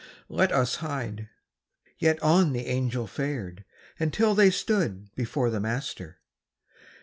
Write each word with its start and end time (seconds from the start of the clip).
Let 0.29 0.51
us 0.51 0.77
hide.' 0.77 1.29
Yet 1.99 2.19
on 2.23 2.53
the 2.53 2.65
Angel 2.65 3.05
fared, 3.05 3.65
until 3.99 4.33
they 4.33 4.49
stood 4.49 5.13
Before 5.13 5.51
the 5.51 5.59
Master. 5.59 6.17